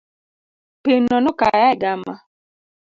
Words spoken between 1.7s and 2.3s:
e gama.